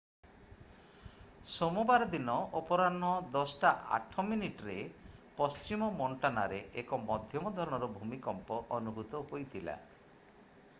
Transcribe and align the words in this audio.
ସୋମବାର 1.51 2.07
ଦିନ 2.13 2.37
10:08 2.61 4.09
p.m.ରେ 4.15 4.79
ପଶ୍ଚିମ 5.43 5.91
ମୋଣ୍ଟାନାରେ 6.01 6.65
ଏକ 6.85 7.01
ମଧ୍ୟମ 7.07 7.55
ଧରଣର 7.61 7.93
ଭୂମିକମ୍ପ 8.01 8.63
ଅନୁଭୂତ 8.81 9.25
ହୋଇଥିଲା। 9.33 9.81